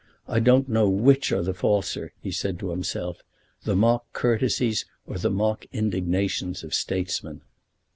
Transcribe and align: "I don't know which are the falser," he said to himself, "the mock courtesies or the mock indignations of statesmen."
"I 0.27 0.39
don't 0.39 0.67
know 0.67 0.89
which 0.89 1.31
are 1.31 1.43
the 1.43 1.53
falser," 1.53 2.11
he 2.19 2.31
said 2.31 2.57
to 2.57 2.71
himself, 2.71 3.21
"the 3.65 3.75
mock 3.75 4.11
courtesies 4.13 4.85
or 5.05 5.19
the 5.19 5.29
mock 5.29 5.67
indignations 5.71 6.63
of 6.63 6.73
statesmen." 6.73 7.41